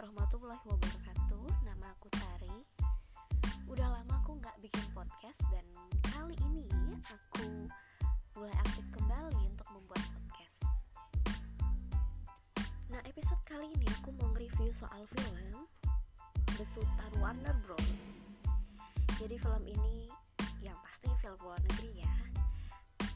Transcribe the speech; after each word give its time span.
warahmatullahi 0.00 0.64
wabarakatuh. 0.64 1.44
Nama 1.60 1.92
aku 1.92 2.08
Tari. 2.08 2.56
Udah 3.68 3.84
lama 3.84 4.16
aku 4.24 4.32
nggak 4.40 4.56
bikin 4.64 4.80
podcast 4.96 5.44
Dan 5.52 5.60
kali 6.08 6.32
ini 6.40 6.96
aku 7.04 7.68
mulai 8.32 8.56
aktif 8.64 8.88
kembali 8.96 9.44
untuk 9.44 9.68
membuat 9.68 10.00
podcast. 10.00 10.64
Nah 12.88 13.04
episode 13.04 13.44
kali 13.44 13.68
ini 13.76 13.84
aku 14.00 14.16
mau 14.16 14.32
nge-review 14.32 14.72
soal 14.72 15.04
film 15.04 15.68
Besutan 16.56 17.12
Warner 17.20 17.60
Bros. 17.60 17.92
Jadi 19.20 19.36
film 19.36 19.64
ini 19.68 20.08
yang 20.64 20.80
pasti 20.80 21.12
film 21.20 21.36
luar 21.44 21.60
negeri 21.60 22.08
ya. 22.08 22.14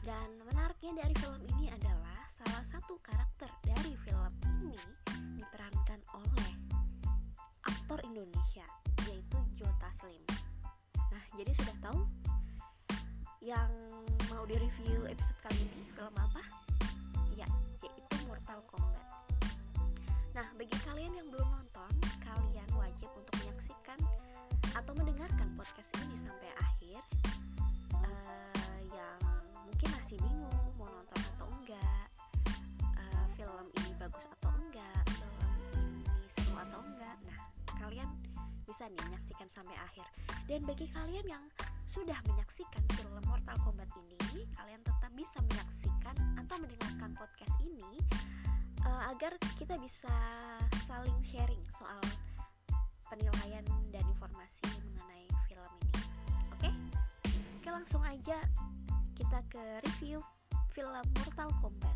Dan 0.05 0.37
menariknya 0.45 1.01
dari 1.01 1.17
film 1.17 1.41
ini 1.49 1.65
adalah 1.73 2.29
salah 2.29 2.61
satu 2.69 3.01
karakter 3.01 3.49
dari 3.65 3.97
film 4.05 4.33
ini 4.69 4.77
diperankan 5.33 5.94
Indonesia 8.55 9.11
yaitu 9.11 9.39
Joe 9.59 9.73
Taslim. 9.83 10.23
Nah, 10.95 11.23
jadi 11.35 11.51
sudah 11.51 11.75
tahu 11.83 11.99
yang 13.43 13.67
mau 14.31 14.47
direview 14.47 15.03
episode 15.11 15.35
kali 15.43 15.59
ini 15.59 15.83
film 15.91 16.15
apa? 16.15 16.39
Ya, 17.35 17.43
yaitu 17.83 18.15
Mortal 18.31 18.63
Kombat. 18.71 19.03
Nah, 20.31 20.47
bagi 20.55 20.71
kalian 20.87 21.19
yang 21.19 21.27
belum 21.27 21.51
nonton, 21.51 21.91
kalian 22.23 22.69
wajib 22.79 23.11
untuk 23.19 23.35
menyaksikan 23.43 23.99
atau 24.71 24.93
mendengarkan 24.95 25.51
podcast 25.59 25.91
ini 26.07 26.15
sampai 26.15 26.49
akhir. 26.55 27.03
Uh, 27.99 28.79
yang 28.87 29.19
mungkin 29.67 29.89
masih 29.99 30.15
bingung 30.23 30.63
mau 30.79 30.87
nonton 30.87 31.19
atau 31.35 31.47
enggak, 31.59 32.07
uh, 33.03 33.25
film 33.35 33.67
ini 33.83 33.91
bagus 33.99 34.23
atau 34.39 34.51
enggak, 34.63 35.03
film 35.11 35.35
ini 35.75 36.27
seru 36.39 36.55
atau 36.55 36.79
enggak. 36.87 37.19
Nah, 37.27 37.39
kalian 37.83 38.07
bisa 38.75 38.91
nih 38.91 39.07
menyaksikan 39.07 39.47
sampai 39.47 39.71
akhir. 39.87 40.03
Dan 40.51 40.67
bagi 40.67 40.91
kalian 40.91 41.23
yang 41.23 41.39
sudah 41.87 42.19
menyaksikan 42.27 42.83
film 42.91 43.23
Mortal 43.23 43.55
Kombat 43.63 43.87
ini, 43.95 44.43
kalian 44.51 44.83
tetap 44.83 45.07
bisa 45.15 45.39
menyaksikan 45.47 46.11
atau 46.35 46.59
mendengarkan 46.59 47.15
podcast 47.15 47.55
ini 47.63 47.87
uh, 48.83 49.15
agar 49.15 49.31
kita 49.55 49.79
bisa 49.79 50.11
saling 50.83 51.15
sharing 51.23 51.63
soal 51.71 52.03
penilaian 53.07 53.63
dan 53.95 54.03
informasi 54.11 54.67
mengenai 54.67 55.23
film 55.47 55.71
ini. 55.79 56.03
Oke? 56.59 56.69
Oke, 57.31 57.69
langsung 57.71 58.03
aja 58.03 58.43
kita 59.15 59.39
ke 59.47 59.63
review 59.87 60.19
film 60.75 61.07
Mortal 61.23 61.47
Kombat. 61.63 61.95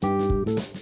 Sebelum 0.00 0.56
kita 0.56 0.79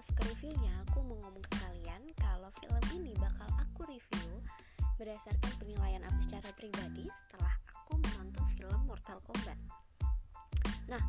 masuk 0.00 0.16
ke 0.16 0.32
reviewnya, 0.32 0.74
aku 0.82 1.04
mau 1.06 1.14
ngomong 1.22 1.44
ke 1.46 1.54
kalian 1.62 2.02
kalau 2.18 2.50
film 2.58 2.82
ini 2.98 3.14
bakal 3.22 3.46
aku 3.54 3.86
review 3.86 4.42
berdasarkan 4.98 5.52
penilaian 5.62 6.02
aku 6.08 6.18
secara 6.26 6.50
pribadi 6.58 7.06
setelah 7.14 7.54
aku 7.70 8.02
menonton 8.02 8.46
film 8.58 8.80
Mortal 8.90 9.22
Kombat. 9.22 9.54
Nah, 10.90 11.04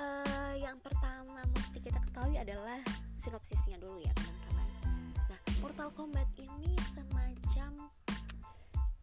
eh, 0.00 0.64
yang 0.64 0.80
pertama 0.80 1.44
mesti 1.52 1.76
kita 1.82 2.00
ketahui 2.08 2.40
adalah 2.40 2.80
sinopsisnya 3.20 3.76
dulu 3.76 4.00
ya 4.00 4.14
teman-teman. 4.16 4.69
Mortal 5.60 5.92
Kombat 5.92 6.24
ini 6.40 6.72
semacam 6.96 7.70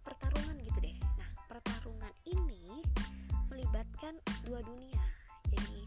pertarungan 0.02 0.58
gitu 0.66 0.82
deh. 0.82 0.98
Nah, 1.14 1.30
pertarungan 1.46 2.10
ini 2.26 2.82
melibatkan 3.54 4.18
dua 4.42 4.66
dunia. 4.66 5.06
Jadi 5.54 5.86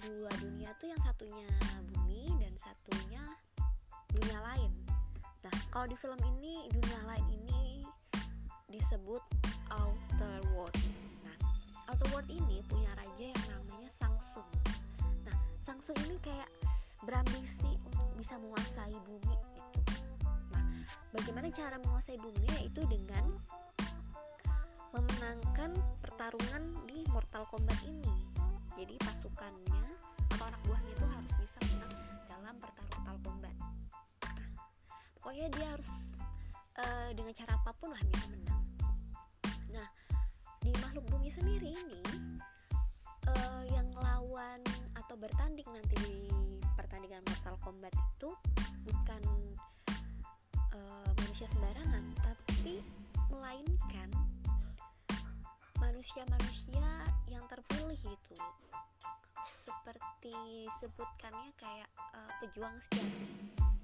dua 0.00 0.32
dunia 0.40 0.72
tuh 0.80 0.88
yang 0.88 1.00
satunya 1.04 1.44
bumi 1.84 2.32
dan 2.40 2.56
satunya 2.56 3.20
dunia 4.08 4.40
lain. 4.40 4.72
Nah, 5.44 5.56
kalau 5.68 5.84
di 5.84 5.96
film 6.00 6.16
ini 6.32 6.64
dunia 6.72 7.00
lain 7.04 7.26
ini 7.44 7.84
disebut 8.72 9.20
Outer 9.68 10.40
World. 10.56 10.80
Nah, 11.28 11.36
Outer 11.92 12.08
World 12.16 12.28
ini 12.32 12.64
punya 12.64 12.88
raja 12.96 13.36
yang 13.36 13.44
namanya 13.52 13.92
Sangsung. 14.00 14.48
Nah, 15.28 15.36
Sangsung 15.60 15.96
ini 16.08 16.16
kayak 16.24 16.48
berambisi 17.04 17.76
untuk 17.84 18.08
bisa 18.16 18.40
menguasai 18.40 18.96
bumi 19.04 19.59
bagaimana 21.10 21.50
cara 21.50 21.76
menguasai 21.82 22.18
bumi 22.18 22.46
yaitu 22.60 22.82
dengan 22.86 23.26
memenangkan 24.90 25.70
pertarungan 26.02 26.62
di 26.86 27.06
Mortal 27.14 27.46
Kombat 27.46 27.78
ini. 27.86 28.10
Jadi 28.74 28.94
pasukannya 28.98 29.82
atau 30.34 30.44
anak 30.46 30.62
buahnya 30.66 30.92
itu 30.94 31.06
harus 31.06 31.32
bisa 31.38 31.58
menang 31.74 31.94
dalam 32.26 32.54
pertarungan 32.58 32.98
Mortal 32.98 33.16
Kombat. 33.22 33.56
Nah, 34.26 34.48
pokoknya 35.18 35.46
dia 35.54 35.66
harus 35.74 35.90
uh, 36.78 37.10
dengan 37.14 37.32
cara 37.34 37.52
apa 37.54 37.70
pun 37.76 37.88
lah 37.94 38.02
bisa 38.02 38.24
menang. 38.30 38.64
Nah, 39.70 39.88
di 40.60 40.70
makhluk 40.82 41.06
bumi 41.08 41.30
sendiri 41.30 41.70
ini 41.70 42.02
uh, 43.30 43.62
yang 43.70 43.88
lawan 43.98 44.60
atau 44.98 45.14
bertanding 45.16 45.66
nanti 45.70 45.96
di 46.02 46.19
melainkan 53.50 54.06
manusia-manusia 55.82 56.86
yang 57.26 57.42
terpilih 57.50 57.98
itu. 57.98 58.38
Seperti 59.58 60.70
disebutkannya 60.70 61.50
kayak 61.58 61.90
uh, 62.14 62.30
pejuang 62.38 62.78
sejati 62.78 63.26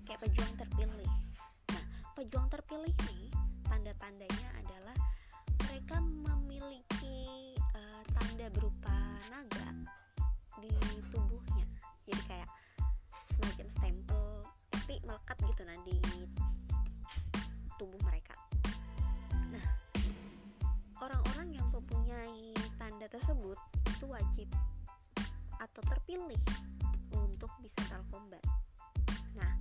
kayak 0.06 0.22
pejuang 0.22 0.54
terpilih. 0.54 1.10
Nah 1.74 1.84
pejuang 2.14 2.46
terpilih 2.46 2.94
ini 3.10 3.26
tanda-tandanya 3.66 4.48
adalah 4.62 4.94
mereka 5.66 5.98
memiliki 5.98 7.58
uh, 7.74 8.02
tanda 8.14 8.46
berupa 8.54 9.18
naga 9.34 9.66
di 10.62 10.70
tubuhnya. 11.10 11.66
Jadi 12.06 12.22
kayak 12.30 12.50
semacam 13.26 13.66
stempel 13.66 14.46
tapi 14.70 15.02
melekat 15.02 15.34
gitu 15.42 15.66
di 15.82 15.98
tubuh 17.74 17.98
mereka 18.06 18.45
wajib 24.26 24.50
atau 25.62 25.82
terpilih 25.86 26.42
untuk 27.14 27.46
bisa 27.62 27.78
Kombat. 28.10 28.42
Nah, 29.38 29.54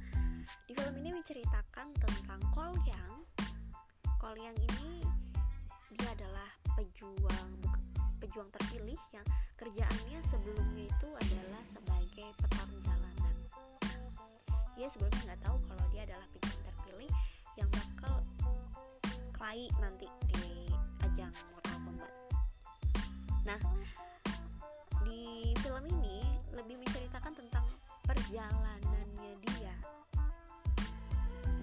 di 0.66 0.74
film 0.74 0.98
ini 1.06 1.14
menceritakan 1.14 1.94
tentang 2.02 2.42
Kol 2.50 2.74
Yang. 2.90 3.14
Kol 4.18 4.34
Yang 4.42 4.58
ini 4.74 5.06
dia 5.94 6.10
adalah 6.18 6.50
pejuang 6.74 7.62
pejuang 8.18 8.50
terpilih 8.58 8.98
yang 9.14 9.28
kerjaannya 9.54 10.18
sebelumnya 10.26 10.90
itu 10.90 11.10
adalah 11.14 11.62
sebagai 11.70 12.34
petarung 12.42 12.82
jalanan. 12.82 13.36
Dia 14.74 14.90
sebelumnya 14.90 15.22
nggak 15.30 15.42
tahu 15.46 15.58
kalau 15.70 15.86
dia 15.94 16.10
adalah 16.10 16.26
pejuang 16.34 16.62
terpilih 16.74 17.12
yang 17.54 17.70
bakal 17.70 18.18
kelahi 19.38 19.70
nanti 19.78 20.10
di 20.34 20.74
ajang 21.06 21.32
Mortal 21.54 21.78
Kombat. 21.86 22.12
Nah, 23.46 23.62
di 25.16 25.56
film 25.64 25.88
ini 25.88 26.20
lebih 26.52 26.76
menceritakan 26.76 27.32
tentang 27.32 27.64
perjalanannya 28.04 29.32
dia 29.48 29.76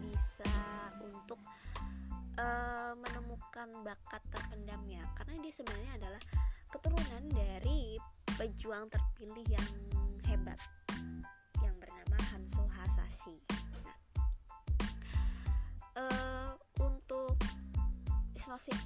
bisa 0.00 0.56
untuk 1.04 1.36
uh, 2.40 2.96
menemukan 2.96 3.68
bakat 3.84 4.24
terpendamnya 4.32 5.04
karena 5.20 5.36
dia 5.44 5.52
sebenarnya 5.52 5.92
adalah 6.00 6.22
keturunan 6.72 7.24
dari 7.28 8.00
pejuang 8.40 8.88
terpilih 8.88 9.44
yang 9.52 9.68
hebat 10.24 10.56
yang 11.60 11.76
bernama 11.76 12.16
Hanzo 12.32 12.64
Hasashi. 12.72 13.36
Nah, 13.84 13.96
uh, 16.00 16.50
untuk 16.80 17.36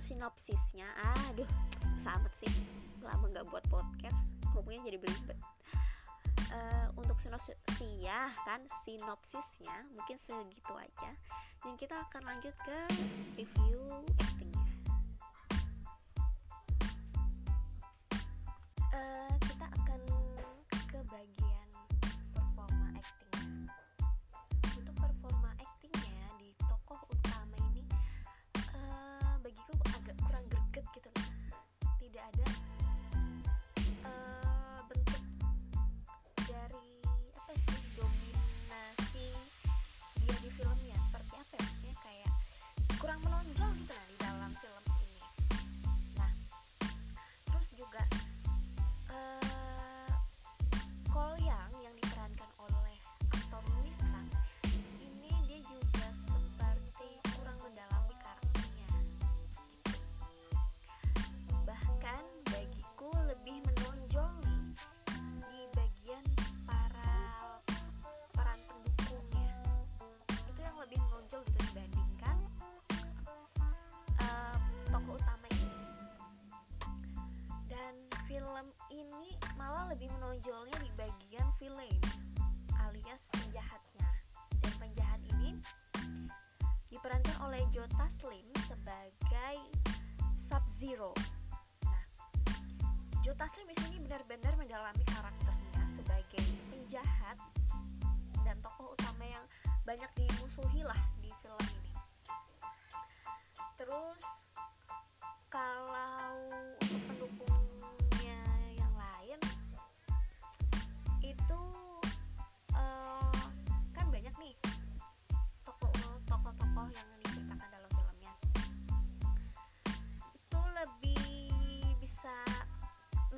sinopsisnya, 0.02 0.90
aduh, 1.30 1.48
susah 1.94 2.18
amat 2.20 2.32
sih, 2.34 2.50
lama 3.04 3.28
nggak 3.32 3.46
buat 3.50 3.64
podcast 3.68 4.32
ngomongnya 4.56 4.88
jadi 4.92 4.98
belibet. 5.00 5.38
Uh, 6.52 6.88
untuk 7.00 7.16
ya, 8.00 8.28
kan 8.44 8.62
sinopsisnya 8.84 9.84
mungkin 9.92 10.16
segitu 10.16 10.72
aja. 10.76 11.10
Dan 11.64 11.74
kita 11.76 11.96
akan 12.08 12.22
lanjut 12.24 12.54
ke 12.64 12.78
review 13.36 13.80
actingnya. 14.20 14.64
Uh, 18.92 19.32
kita 19.44 19.66
akan 19.68 20.00
ke 20.86 20.98
bagian 21.10 21.68
performa 22.32 22.86
actingnya. 22.94 23.44
Untuk 24.76 24.96
performa 24.96 25.50
actingnya 25.56 26.24
di 26.40 26.54
tokoh 26.64 27.00
utama 27.10 27.56
ini 27.74 27.84
uh, 28.76 29.34
bagiku 29.42 29.72
agak 29.98 30.16
kurang 30.24 30.44
greget 30.48 30.86
gitu 30.94 31.10
tidak 32.06 32.22
ada 32.32 32.55
juga 47.74 48.06
menonjolnya 80.36 80.76
di 80.84 80.90
bagian 81.00 81.48
villain 81.56 82.02
alias 82.84 83.32
penjahatnya 83.40 84.04
dan 84.60 84.72
penjahat 84.76 85.20
ini 85.32 85.56
diperankan 86.92 87.40
oleh 87.48 87.64
Joe 87.72 87.88
Taslim 87.96 88.44
sebagai 88.68 89.56
Sub 90.36 90.60
Zero. 90.68 91.16
Nah, 91.88 92.04
Joe 93.24 93.32
Taslim 93.32 93.64
di 93.64 93.80
sini 93.80 93.96
benar-benar 93.96 94.60
mendalami 94.60 95.00
karakternya 95.08 95.88
sebagai 95.88 96.44
penjahat 96.68 97.40
dan 98.44 98.60
tokoh 98.60 98.92
utama 98.92 99.24
yang 99.24 99.44
banyak 99.88 100.12
dimusuhi 100.20 100.84
lah 100.84 101.00
di 101.24 101.32
film 101.40 101.64
ini. 101.80 101.92
Terus 103.80 104.44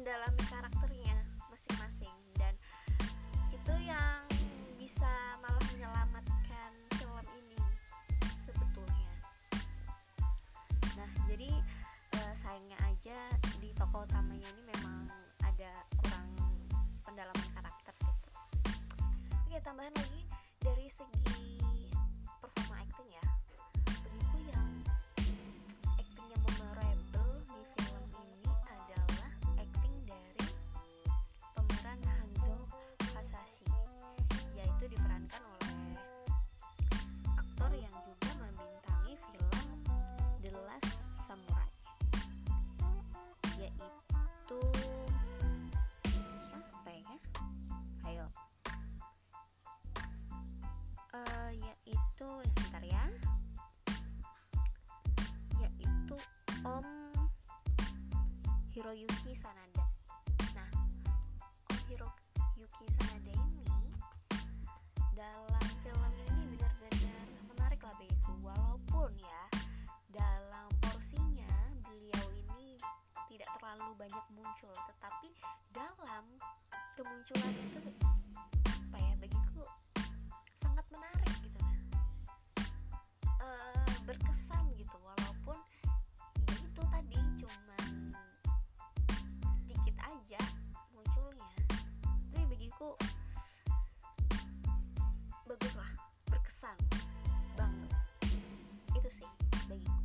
mendalami 0.09 0.41
karakternya 0.41 0.68
Hiroyuki 58.89 59.37
Sanada. 59.37 59.85
Nah 60.57 60.65
Om 61.69 61.77
Hiroyuki 61.93 62.87
Sanada 62.97 63.33
ini 63.37 63.93
dalam 65.13 65.67
film 65.85 66.13
ini 66.25 66.57
benar-benar 66.57 67.29
menarik 67.53 67.85
lah 67.85 67.93
bagiku 68.01 68.33
walaupun 68.41 69.13
ya 69.21 69.45
dalam 70.09 70.73
porsinya 70.81 71.53
beliau 71.85 72.33
ini 72.33 72.81
tidak 73.29 73.53
terlalu 73.61 73.93
banyak 74.01 74.25
muncul 74.33 74.73
tetapi 74.73 75.37
dalam 75.69 76.25
kemunculan 76.97 77.55
itu 77.61 77.93
apa 78.73 78.97
ya 79.05 79.13
bagiku 79.21 79.69
sangat 80.65 80.89
menarik 80.89 81.29
gitu 81.45 81.61
nah. 81.61 81.77
Eh, 83.37 83.97
berkesan 84.09 84.65
bagiku 92.79 92.95
bagus 95.51 95.75
lah 95.75 95.91
berkesan 96.31 96.79
banget. 97.59 97.91
Itu 98.95 99.11
sih 99.11 99.31
bagiku. 99.67 99.99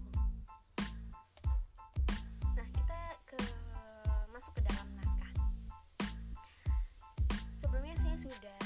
Nah 2.58 2.66
kita 2.74 3.00
ke 3.30 3.38
masuk 4.34 4.58
ke 4.58 4.62
dalam 4.66 4.90
naskah. 4.98 5.34
Sebelumnya 7.62 7.94
saya 8.02 8.18
sudah 8.18 8.63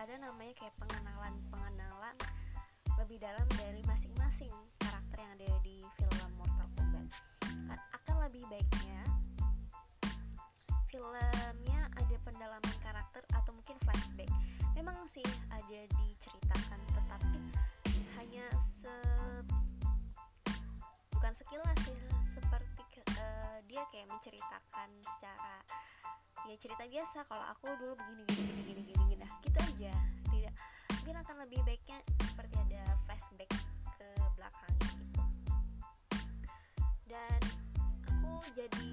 ada 0.00 0.16
namanya 0.16 0.56
kayak 0.56 0.72
pengenalan 0.80 1.36
pengenalan 1.52 2.16
lebih 2.96 3.20
dalam 3.20 3.44
dari 3.60 3.84
masing-masing 3.84 4.48
karakter 4.80 5.20
yang 5.20 5.32
ada 5.36 5.48
di 5.60 5.84
film 6.00 6.30
Mortal 6.40 6.68
Kombat. 6.72 7.04
Kan 7.44 7.76
akan 7.76 8.16
lebih 8.24 8.40
baiknya 8.48 9.04
filmnya 10.88 11.80
ada 12.00 12.16
pendalaman 12.24 12.76
karakter 12.80 13.20
atau 13.36 13.52
mungkin 13.52 13.76
flashback. 13.84 14.32
Memang 14.72 15.04
sih 15.04 15.24
ada 15.52 15.80
diceritakan 16.00 16.80
tetapi 16.96 17.40
hanya 18.16 18.48
se 18.56 18.96
bukan 21.12 21.32
sekilas 21.36 21.76
sih 21.84 22.00
seperti 22.24 23.04
eh, 23.20 23.58
dia 23.68 23.84
kayak 23.92 24.08
menceritakan 24.08 24.88
secara 25.04 25.60
ya 26.48 26.54
cerita 26.56 26.84
biasa 26.88 27.26
kalau 27.28 27.44
aku 27.52 27.72
dulu 27.76 27.94
begini 27.98 28.24
gini 28.64 28.82
gini 28.94 29.14
nah 29.20 29.30
gitu 29.44 29.58
aja. 29.58 29.92
Tidak 30.30 30.54
mungkin 31.00 31.16
akan 31.20 31.36
lebih 31.48 31.60
baiknya 31.66 31.98
seperti 32.22 32.54
ada 32.70 32.82
flashback 33.08 33.50
ke 33.98 34.08
belakangnya 34.38 34.90
gitu. 35.00 35.22
Dan 37.10 37.40
aku 38.06 38.32
jadi 38.54 38.90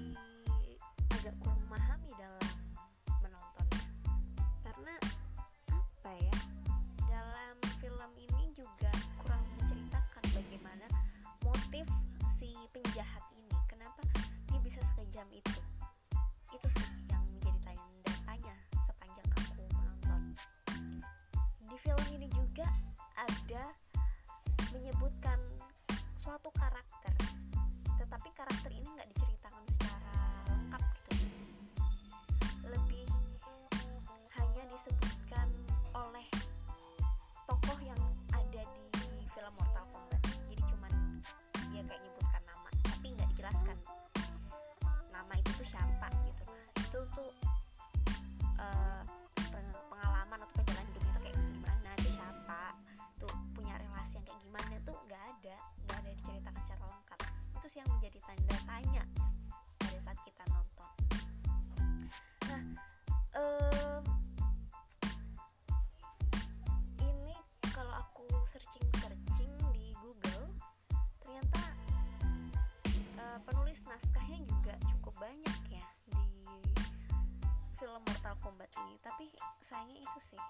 sayangnya 79.78 80.02
itu 80.02 80.20
sih 80.34 80.42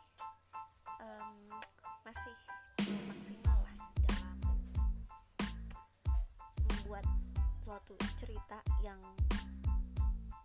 um, 1.04 1.52
masih 2.00 2.37
maksimal 2.80 3.61
lah 3.61 3.76
dalam 4.08 4.40
membuat 6.64 7.04
suatu 7.61 7.92
cerita 8.16 8.56
yang 8.80 8.97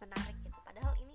menarik 0.04 0.36
gitu. 0.44 0.60
Padahal 0.68 0.92
ini 1.00 1.13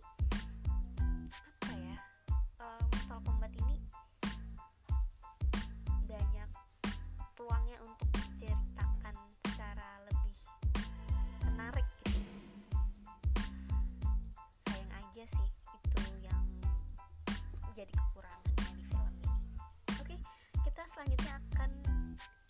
jadi 17.78 17.94
kekurangannya 17.94 18.74
di 18.74 18.82
film 18.90 19.14
ini. 19.22 19.30
Oke 20.02 20.16
kita 20.66 20.82
selanjutnya 20.90 21.38
akan 21.38 21.70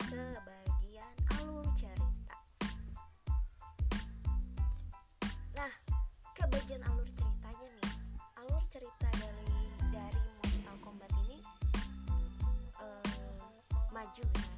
ke 0.09 0.25
bagian 0.41 1.13
alur 1.37 1.69
cerita. 1.77 2.37
Nah 5.53 5.71
ke 6.33 6.43
bagian 6.49 6.81
alur 6.81 7.05
ceritanya 7.13 7.67
nih. 7.77 7.93
Alur 8.41 8.63
cerita 8.73 9.07
dari 9.21 9.69
dari 9.93 10.17
Mortal 10.41 10.77
Kombat 10.81 11.11
ini 11.29 11.37
eh, 12.81 13.37
maju 13.93 14.25
ya 14.25 14.48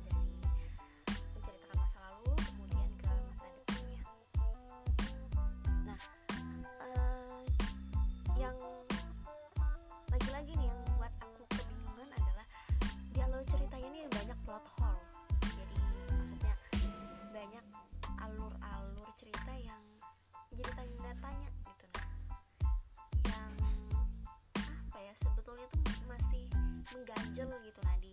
mengganjel 26.92 27.48
gitu 27.64 27.80
nah 27.88 27.98
di 28.04 28.12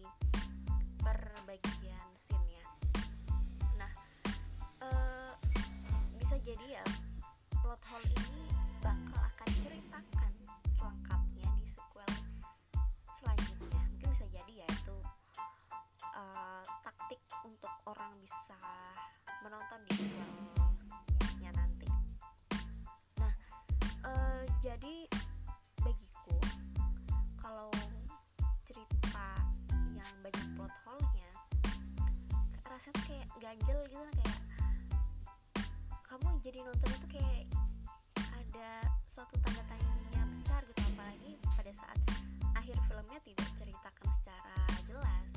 perbagian 1.03 2.09
scene 2.15 2.47
ya. 2.55 2.67
Nah 3.75 3.93
eh, 4.87 5.33
bisa 6.15 6.39
jadi 6.39 6.79
ya 6.79 6.85
plot 7.59 7.83
hole 7.91 8.07
ini 8.07 8.47
bakal 8.79 9.19
akan 9.19 9.51
ceritakan 9.59 10.33
selengkapnya 10.79 11.51
di 11.59 11.67
sequel 11.67 12.13
selanjutnya. 13.19 13.83
Mungkin 13.91 14.09
bisa 14.15 14.27
jadi 14.31 14.53
ya 14.63 14.69
itu 14.71 14.99
eh, 16.15 16.63
taktik 16.87 17.21
untuk 17.43 17.75
orang 17.91 18.15
bisa 18.23 18.59
menonton 19.43 19.81
di 19.91 19.93
sequelnya 19.99 21.51
nanti. 21.51 21.89
Nah 23.19 23.35
eh, 24.07 24.43
jadi 24.63 25.08
ganjel 33.49 33.81
gitu 33.89 33.97
lah 33.97 34.13
kayak 34.13 34.41
kamu 36.05 36.29
jadi 36.45 36.59
nonton 36.69 36.91
itu 37.01 37.07
kayak 37.17 37.49
ada 38.37 38.71
suatu 39.09 39.41
tanda 39.41 39.65
tanya 39.73 40.21
besar 40.29 40.61
gitu 40.69 40.85
apalagi 40.93 41.33
pada 41.57 41.73
saat 41.73 41.97
akhir 42.53 42.77
filmnya 42.85 43.17
tidak 43.25 43.49
ceritakan 43.57 44.09
secara 44.21 44.53
jelas 44.85 45.28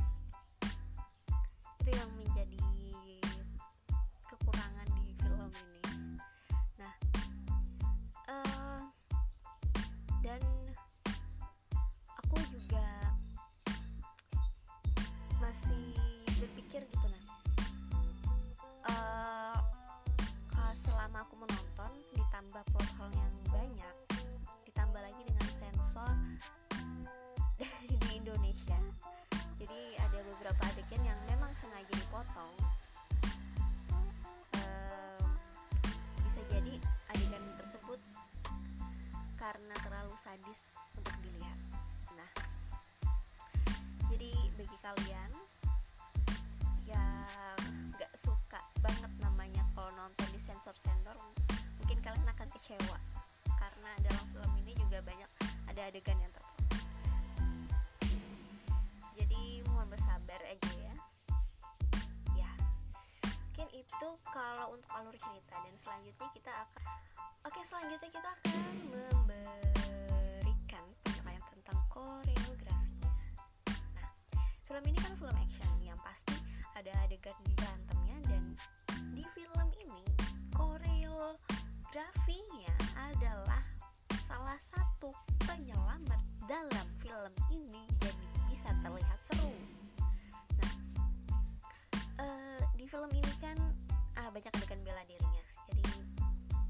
hole 22.69 23.09
yang 23.17 23.33
banyak 23.49 23.95
ditambah 24.69 25.01
lagi 25.01 25.21
dengan 25.25 25.47
sensor 25.57 26.13
di 27.89 28.09
Indonesia. 28.13 28.77
Jadi 29.57 29.97
ada 29.97 30.19
beberapa 30.21 30.61
adegan 30.69 31.01
yang 31.01 31.19
memang 31.25 31.49
sengaja 31.57 31.89
dipotong. 31.89 32.53
Bisa 36.21 36.41
jadi 36.53 36.77
adegan 37.09 37.45
tersebut 37.57 37.99
karena 39.41 39.75
terlalu 39.81 40.13
sadis 40.13 40.69
untuk 40.93 41.17
dilihat. 41.25 41.57
Nah 42.13 42.29
jadi 44.13 44.31
bagi 44.53 44.77
kalian 44.85 45.31
yang 46.85 47.25
gak 47.97 48.13
suka 48.13 48.61
banget 48.85 49.09
namanya 49.17 49.65
kalau 49.73 49.89
nonton 49.97 50.27
di 50.29 50.37
sensor-sensor 50.37 51.17
kalian 52.01 52.27
akan 52.27 52.47
kecewa. 52.57 52.97
Karena 53.57 53.91
dalam 54.01 54.25
film 54.33 54.51
ini 54.65 54.73
juga 54.77 54.99
banyak 55.05 55.29
ada 55.69 55.81
adegan 55.87 56.17
yang 56.17 56.33
terpotong 56.33 56.51
jadi 59.31 59.63
mohon 59.69 59.87
bersabar 59.87 60.41
aja 60.43 60.71
ya. 60.75 60.95
Ya 62.35 62.51
mungkin 63.31 63.67
itu 63.79 64.09
kalau 64.27 64.75
untuk 64.75 64.91
alur 64.91 65.15
cerita. 65.15 65.55
Dan 65.61 65.75
selanjutnya 65.79 66.27
kita 66.35 66.51
akan 66.51 66.83
oke 67.47 67.61
selanjutnya 67.63 68.09
kita 68.11 68.27
akan 68.27 68.59
memberikan 68.91 70.85
penilaian 71.05 71.43
tentang 71.47 71.79
koreografinya. 71.87 73.13
Nah 73.95 74.11
film 74.67 74.83
ini 74.89 74.97
kan 74.99 75.13
film 75.15 75.35
action. 75.37 75.71
Yang 75.79 75.99
pasti 76.03 76.35
ada 76.75 76.91
adegan 77.05 77.37
berantemnya 77.55 78.17
dan 78.27 78.43
di 79.15 79.23
film 79.37 79.69
ini 79.79 80.01
koreografinya 81.91 82.71
adalah 82.95 83.59
salah 84.23 84.55
satu 84.55 85.11
penyelamat 85.43 86.23
dalam 86.47 86.87
film 86.95 87.35
ini 87.51 87.83
jadi 87.99 88.27
bisa 88.47 88.71
terlihat 88.79 89.19
seru. 89.19 89.51
Nah 90.55 90.71
eh, 92.23 92.63
di 92.79 92.87
film 92.87 93.11
ini 93.11 93.33
kan 93.43 93.59
ah, 94.15 94.31
banyak 94.31 94.55
adegan 94.55 94.79
bela 94.87 95.03
dirinya. 95.03 95.43
Jadi 95.67 95.83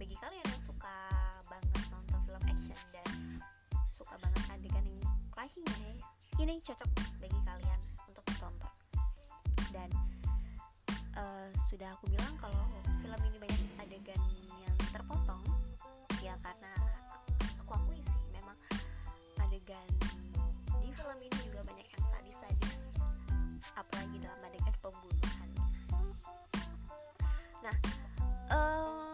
bagi 0.01 0.17
kalian 0.17 0.41
yang 0.41 0.63
suka 0.65 0.97
banget 1.45 1.85
nonton 1.93 2.19
film 2.25 2.43
action 2.49 2.81
dan 2.89 3.37
suka 3.93 4.17
banget 4.25 4.41
adegan 4.49 4.89
yang 4.89 5.05
lainnya 5.37 6.01
ini 6.41 6.57
cocok 6.65 6.89
bagi 7.21 7.37
kalian 7.45 7.79
untuk 8.09 8.25
ditonton. 8.25 8.73
Dan 9.69 9.89
eh, 11.13 11.53
sudah 11.69 11.93
aku 11.93 12.09
bilang 12.09 12.33
kalau 12.41 12.65
film 13.05 13.21
ini 13.29 13.37
banyak 13.37 13.61
adegan 13.85 14.21
terpotong 15.31 16.19
ya 16.21 16.35
karena 16.43 16.71
aku 17.63 17.71
akui 17.71 17.99
sih 18.03 18.23
memang 18.35 18.57
adegan 19.39 19.87
di 20.83 20.91
film 20.91 21.17
ini 21.23 21.37
juga 21.47 21.61
banyak 21.63 21.87
yang 21.87 22.05
sadis-sadis 22.11 22.75
apalagi 23.79 24.17
dalam 24.19 24.39
adegan 24.43 24.75
pembunuhan. 24.83 25.49
Nah 27.63 27.77
eh, 28.51 29.11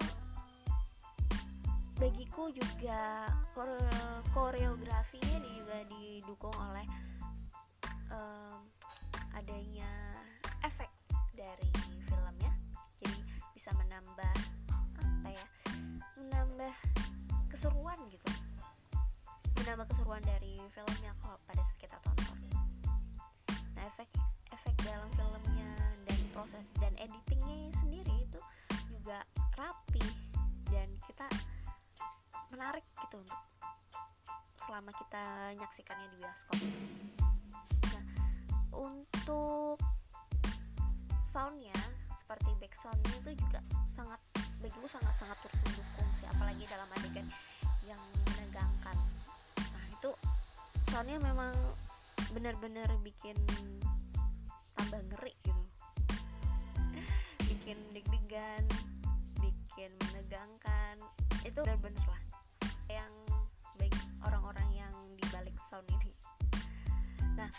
bagiku 2.01 2.49
juga 2.49 3.29
kore- 3.53 4.25
koreografinya 4.33 5.37
juga 5.41 5.77
didukung 5.87 6.55
oleh 6.57 6.87
em, 8.09 8.59
adanya 9.37 9.91
efek 10.65 10.89
dari 11.37 11.69
filmnya. 12.09 12.51
Jadi 12.97 13.19
bisa 13.53 13.69
menambah 13.77 14.33
apa 14.97 15.29
ya 15.29 15.45
menambah 16.17 16.73
keseruan 17.49 17.97
gitu. 18.09 18.27
Menambah 19.61 19.85
keseruan 19.93 20.21
dari 20.25 20.57
filmnya 20.73 21.13
kalau 21.21 21.37
pada 21.45 21.61
saat 21.61 21.77
kita 21.77 21.97
tonton. 22.01 22.37
Nah 23.77 23.83
efek 23.93 24.09
efek 24.53 24.75
dalam 24.81 25.09
filmnya 25.13 25.71
dan 26.09 26.19
proses 26.33 26.65
dan 26.81 26.93
editingnya 26.97 27.69
sendiri 27.77 28.25
itu 28.25 28.39
juga 28.89 29.21
rapi 29.57 30.03
dan 30.69 30.89
kita 31.05 31.27
menarik 32.49 32.85
gitu 33.05 33.21
untuk 33.21 33.41
selama 34.57 34.91
kita 34.97 35.53
nyaksikannya 35.57 36.07
di 36.11 36.17
bioskop. 36.19 36.57
Nah 37.93 38.03
untuk 38.75 39.79
soundnya 41.23 41.75
seperti 42.19 42.51
backsoundnya 42.59 43.15
itu 43.23 43.31
juga 43.39 43.63
sangat 43.95 44.19
bagiku 44.61 44.87
sangat 44.89 45.13
sangat 45.19 45.37
turut 45.45 45.59
mendukung 45.65 46.09
sih 46.17 46.27
apalagi 46.29 46.63
dalam 46.65 46.89
adegan 46.97 47.27
yang 47.85 48.01
menegangkan. 48.33 48.97
Nah 49.57 49.85
itu 49.93 50.11
soundnya 50.89 51.17
memang 51.21 51.53
benar-benar 52.33 52.89
bikin 53.05 53.37
tambah 54.77 55.01
ngeri 55.13 55.33
gitu. 55.45 55.63
Bikin 57.49 57.77
deg-degan 57.93 58.63
bikin 59.39 59.91
menegangkan. 60.09 60.95
Itu 61.45 61.61
benar-benar 61.63 62.05
lah 62.09 62.23
yang 62.89 63.13
bagi 63.77 64.01
orang-orang 64.25 64.69
yang 64.73 64.93
dibalik 65.21 65.53
sound 65.69 65.85
ini. 65.91 66.11
Nah 67.37 67.49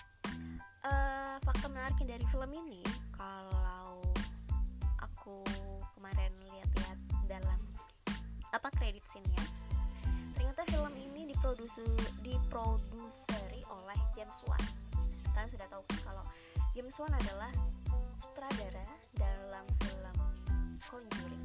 uh, 0.85 1.37
fakta 1.43 1.67
menarik 1.71 2.01
dari 2.03 2.25
film 2.29 2.51
ini 2.53 2.83
kalau 3.15 4.03
aku 5.29 5.45
kemarin 5.93 6.33
lihat-lihat 6.41 6.99
dalam 7.29 7.61
apa 8.49 8.69
kredit 8.81 9.05
scene-nya. 9.05 9.45
Ternyata 10.33 10.65
film 10.73 10.89
ini 10.97 11.29
diproduksi 11.29 11.85
diproduseri 12.25 13.61
oleh 13.69 13.99
James 14.17 14.41
Wan. 14.49 14.65
Kalian 15.37 15.53
sudah 15.53 15.69
tahu 15.69 15.85
kan 15.85 16.01
kalau 16.09 16.25
James 16.73 16.97
Wan 16.97 17.13
adalah 17.13 17.53
sutradara 18.17 18.89
dalam 19.21 19.69
film 19.85 20.17
Conjuring. 20.89 21.45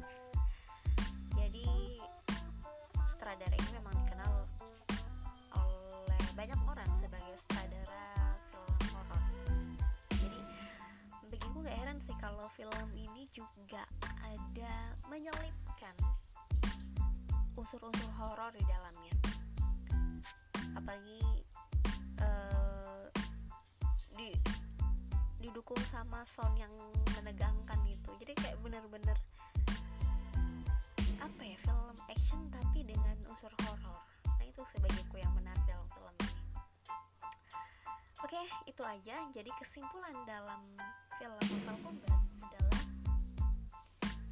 Jadi 1.36 2.00
sutradara 3.04 3.52
ini 3.52 3.70
memang 3.76 4.00
kalau 12.24 12.48
film 12.56 12.88
ini 12.96 13.28
juga 13.36 13.84
ada 14.24 14.96
menyelipkan 15.12 15.92
unsur-unsur 17.52 18.08
horor 18.16 18.48
di 18.56 18.64
dalamnya. 18.64 19.12
Apalagi 20.72 21.20
uh, 22.24 23.04
di 24.16 24.32
didukung 25.36 25.76
sama 25.92 26.24
sound 26.24 26.56
yang 26.56 26.72
menegangkan 27.12 27.76
itu 27.84 28.08
jadi 28.24 28.32
kayak 28.40 28.56
bener-bener 28.64 29.20
apa 31.20 31.42
ya 31.44 31.60
film 31.60 32.00
action 32.08 32.40
tapi 32.48 32.88
dengan 32.88 33.20
unsur 33.28 33.52
horor. 33.68 34.00
Nah 34.24 34.46
itu 34.48 34.64
sebagianku 34.72 35.20
yang 35.20 35.36
menarik 35.36 35.60
dalam 35.68 35.84
film 35.92 36.16
oke 38.34 38.66
itu 38.66 38.82
aja. 38.82 39.30
Jadi 39.30 39.46
kesimpulan 39.62 40.10
dalam 40.26 40.66
film 41.22 41.38
Mortal 41.38 41.78
Kombat 41.86 42.18
adalah 42.42 42.82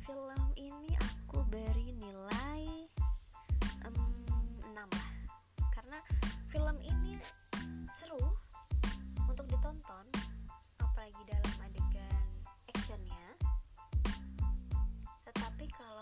film 0.03 0.43
ini 0.59 0.91
aku 0.99 1.47
beri 1.47 1.95
nilai 1.95 2.91
um, 3.87 3.95
6 4.59 4.75
lah 4.75 5.11
karena 5.71 5.99
film 6.51 6.75
ini 6.83 7.15
seru 7.95 8.19
untuk 9.31 9.47
ditonton 9.47 10.07
apalagi 10.83 11.23
dalam 11.23 11.55
adegan 11.63 12.27
actionnya. 12.75 13.27
Tetapi 15.23 15.71
kalau 15.79 16.02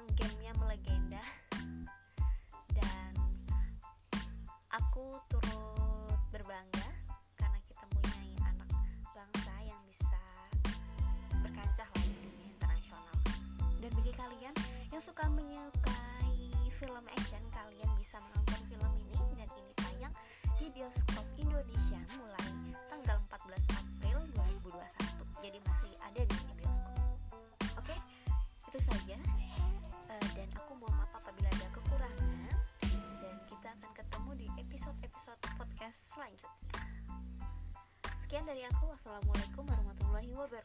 yang 0.00 0.16
gamenya 0.16 0.52
melegenda. 0.56 1.20
Dan 2.72 3.12
aku 4.72 5.20
turut 5.28 6.16
berbangga 6.32 6.88
karena 7.36 7.60
kita 7.68 7.84
punya 7.92 8.16
anak 8.48 8.68
bangsa 9.12 9.52
yang 9.60 9.76
bisa 9.84 10.22
berkancah 11.44 11.84
lah 11.84 12.00
di 12.00 12.16
dunia 12.16 12.48
internasional. 12.48 13.16
Dan 13.76 13.92
bagi 13.92 14.12
kalian 14.16 14.54
yang 14.88 15.02
suka 15.04 15.28
menyukai 15.28 16.48
film 16.72 17.04
action 17.12 17.44
kalian 17.52 17.90
bisa 18.00 18.16
menonton 18.24 18.60
film 18.72 18.92
ini. 19.04 19.20
Dan 19.36 19.48
ini 19.52 19.72
tayang 19.76 20.14
di 20.56 20.72
bioskop 20.72 21.28
dari 38.50 38.66
aku. 38.66 38.90
Wassalamualaikum 38.90 39.62
warahmatullahi 39.62 40.30
wabarakatuh 40.34 40.59